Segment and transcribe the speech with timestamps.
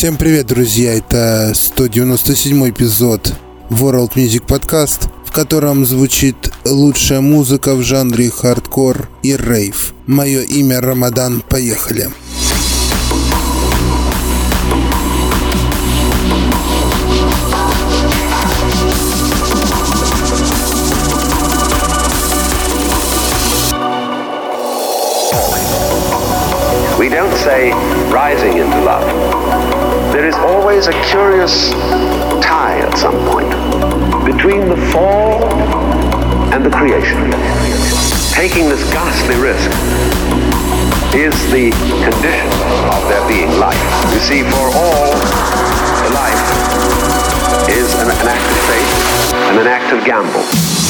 [0.00, 0.94] Всем привет, друзья!
[0.94, 3.34] Это 197 эпизод
[3.68, 9.92] World Music Podcast, в котором звучит лучшая музыка в жанре хардкор и рейв.
[10.06, 11.42] Мое имя Рамадан.
[11.46, 12.08] Поехали!
[27.00, 27.70] We don't say
[28.12, 29.08] rising into love.
[30.12, 31.70] there is always a curious
[32.44, 33.48] tie at some point
[34.26, 35.42] between the fall
[36.52, 37.16] and the creation.
[38.36, 39.70] Taking this ghastly risk
[41.16, 41.72] is the
[42.04, 42.52] condition
[42.92, 43.80] of there being life.
[44.12, 45.08] You see, for all,
[46.12, 46.44] life
[47.72, 48.92] is an, an act of faith
[49.48, 50.89] and an act of gamble.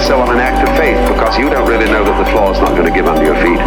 [0.00, 2.58] so on an act of faith because you don't really know that the floor is
[2.58, 3.60] not going to give under your feet.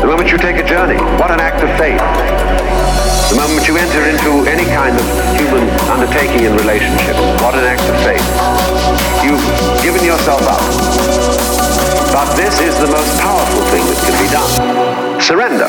[0.00, 2.00] The moment you take a journey, what an act of faith.
[3.30, 5.04] The moment you enter into any kind of
[5.36, 8.24] human undertaking in relationship, what an act of faith.
[9.20, 9.42] You've
[9.82, 10.62] given yourself up.
[12.10, 15.20] But this is the most powerful thing that can be done.
[15.20, 15.68] Surrender.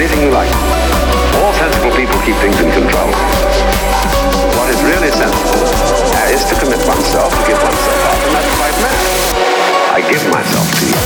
[0.00, 0.48] anything you like.
[1.44, 3.12] All sensible people keep things in control.
[4.56, 5.60] What is really sensible
[6.32, 8.50] is to commit oneself, to give oneself up, and that's.
[9.92, 10.99] I give myself to you.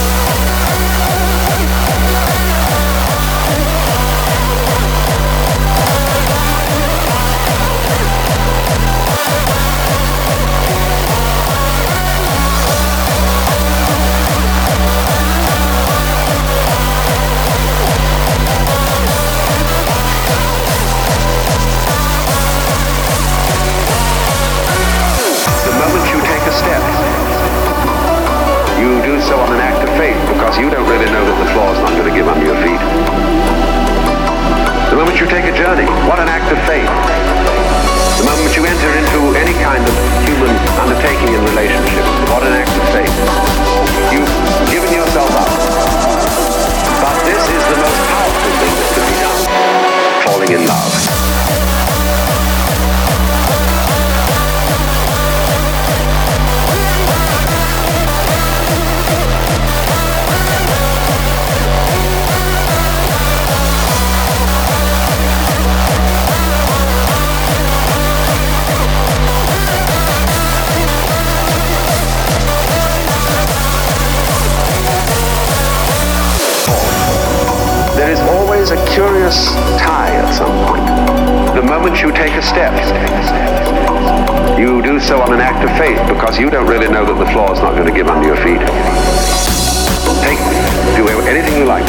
[91.34, 91.84] anything you like.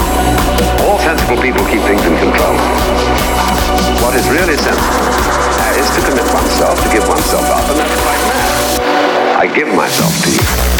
[0.81, 2.56] All sensible people keep things in control.
[4.01, 5.06] What is really sensible
[5.61, 9.38] uh, is to commit oneself, to give oneself up, and that's quite mad.
[9.38, 10.74] I give myself to you.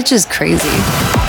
[0.00, 1.19] Bitch is crazy.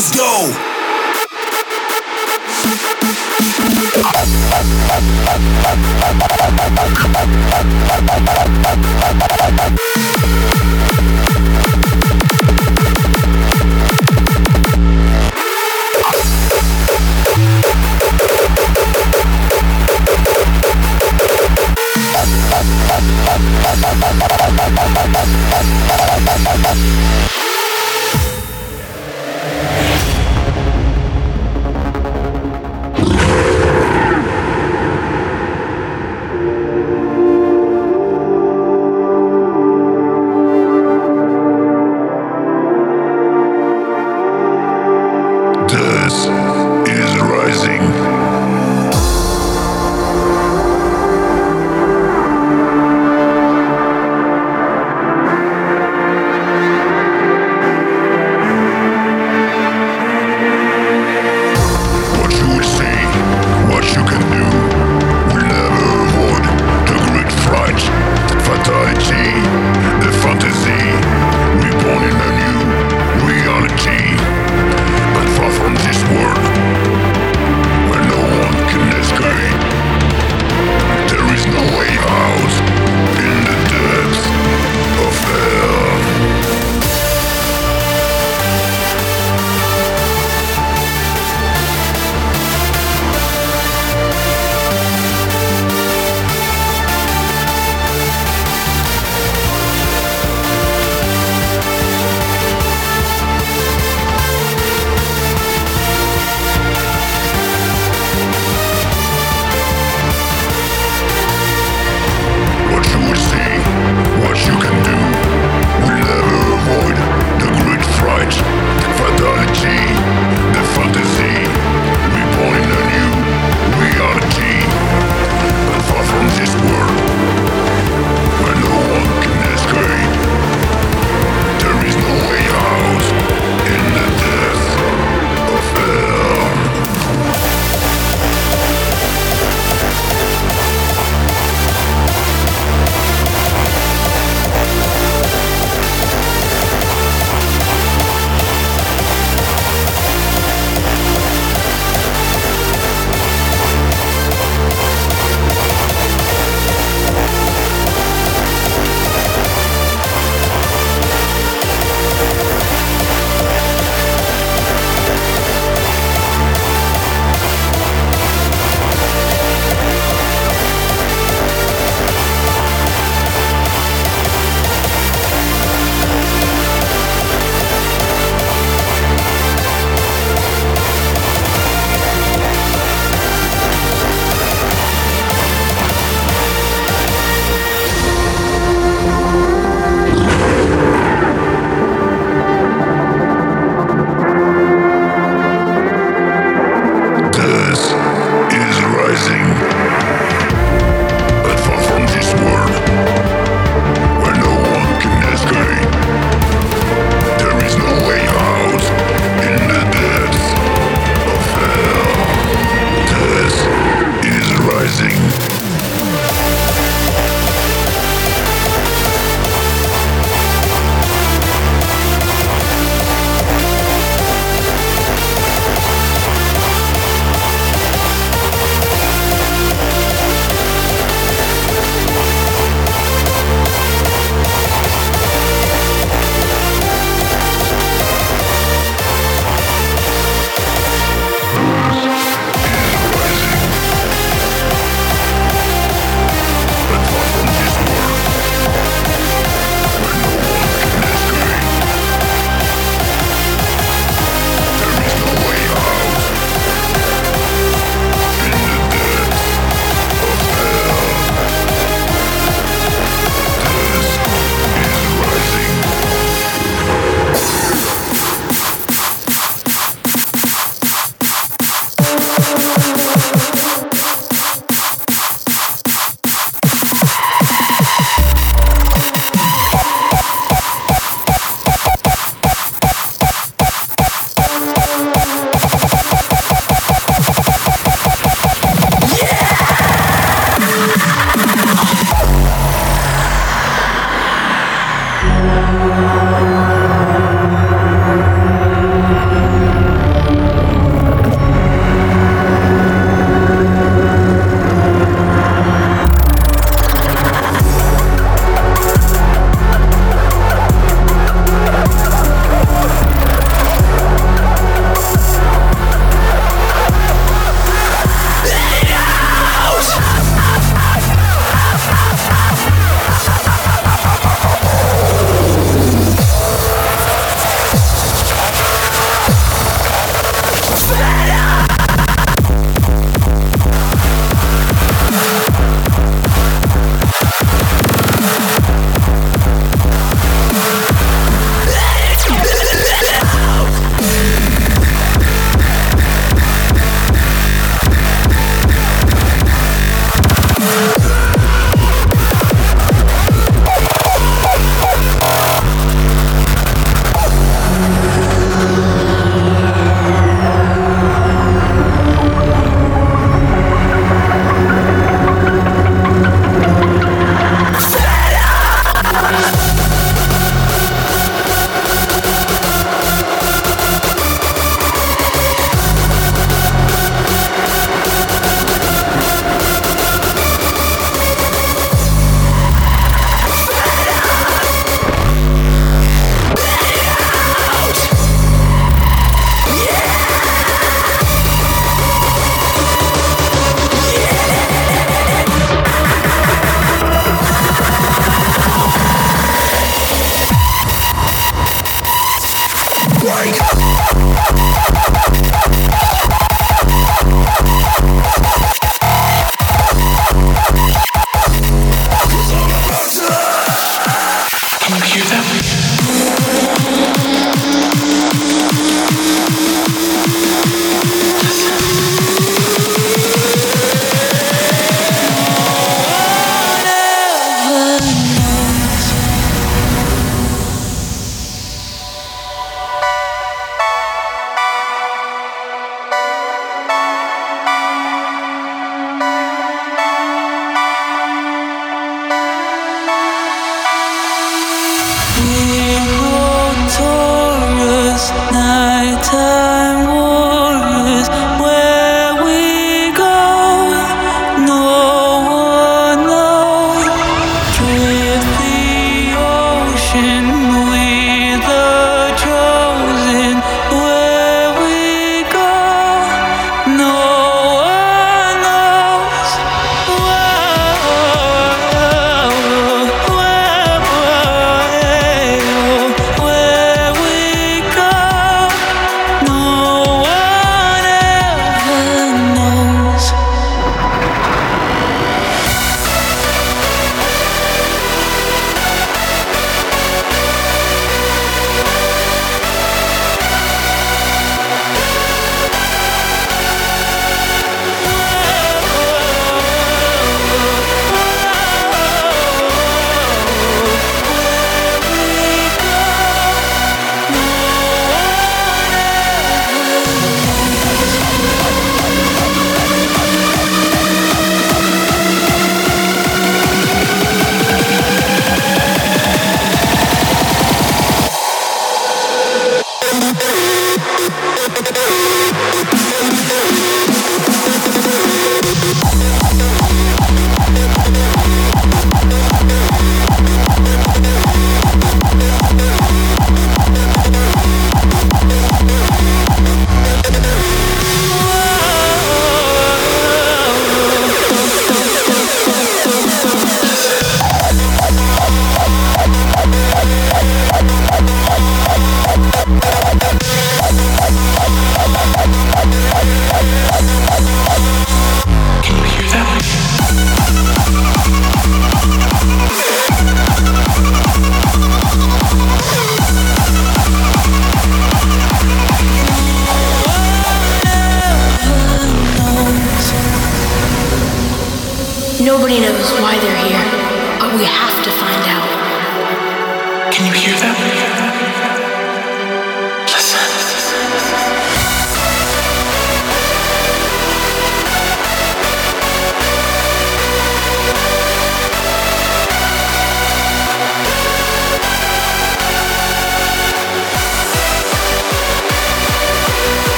[0.00, 0.70] Us go.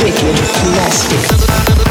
[0.00, 1.87] Wicked plastic.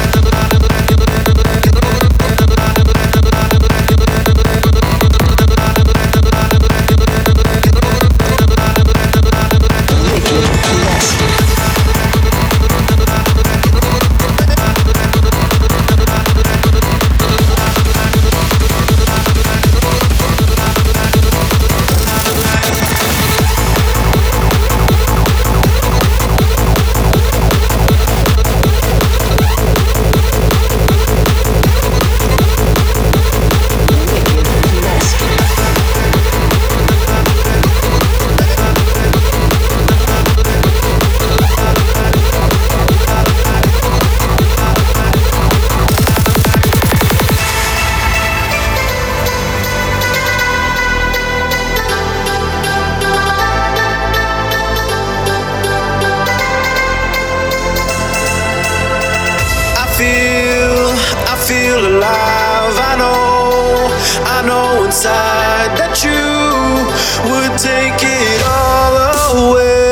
[64.98, 69.87] Inside that you would take it all away.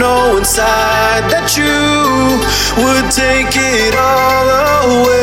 [0.00, 2.40] Know inside that you
[2.80, 4.48] would take it all
[4.96, 5.20] away.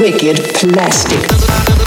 [0.00, 1.77] Wicked plastic.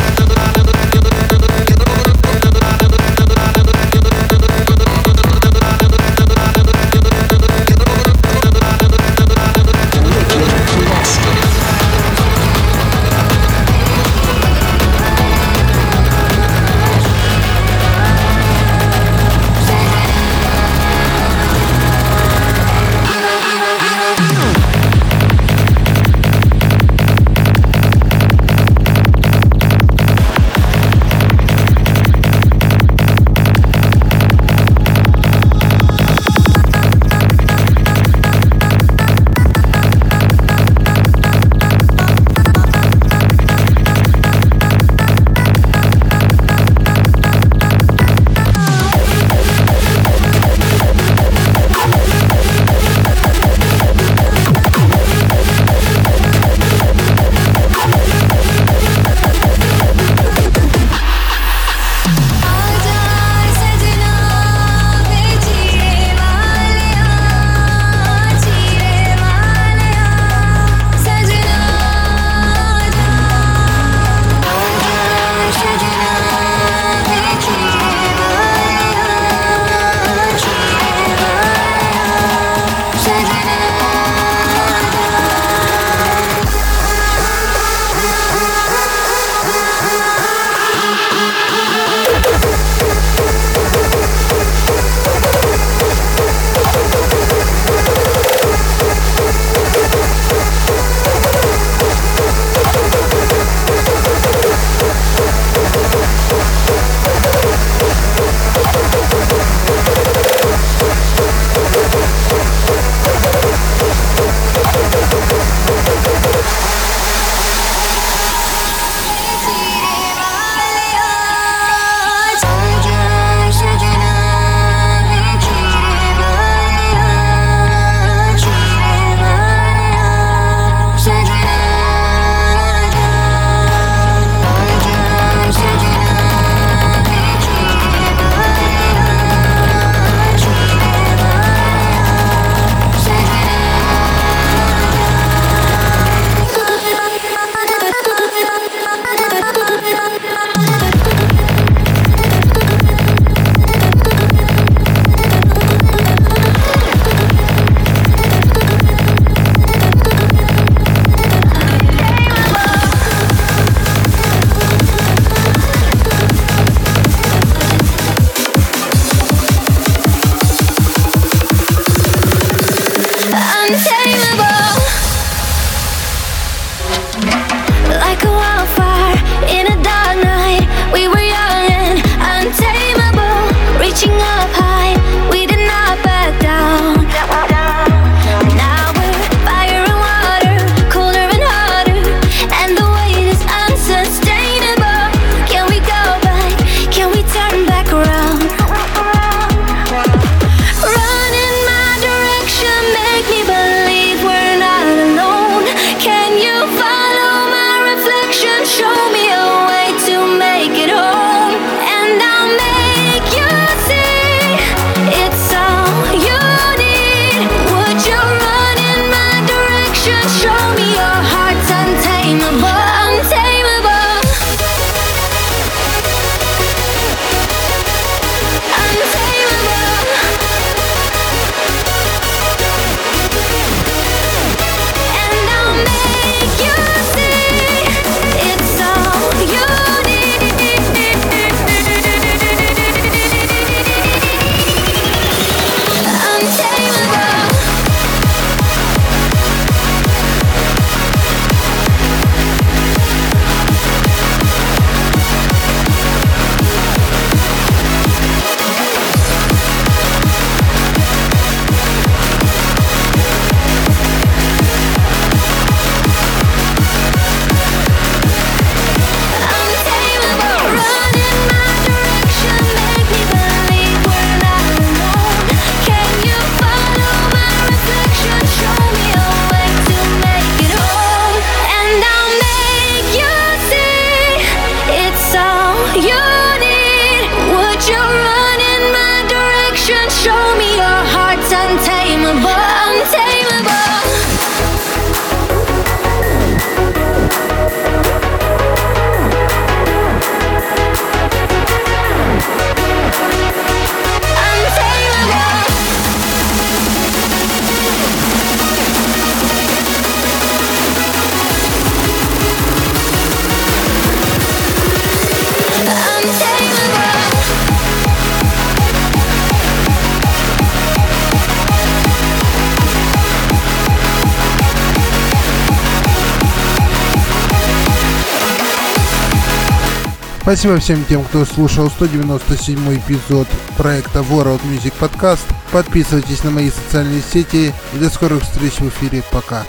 [330.52, 333.48] Спасибо всем тем, кто слушал 197 эпизод
[333.78, 335.46] проекта World Music Podcast.
[335.72, 339.24] Подписывайтесь на мои социальные сети и до скорых встреч в эфире.
[339.32, 339.64] Пока.